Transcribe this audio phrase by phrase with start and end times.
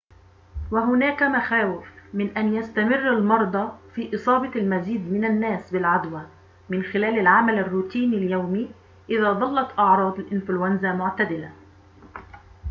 [0.71, 6.21] وهناك مخاوف من أن يستمر المرضى في إصابة المزيد من الناس بالعدوى
[6.69, 8.71] من خلال العمل الروتيني اليومي
[9.09, 11.51] إذا ظلت أعراض الإنفلونزا معتدلة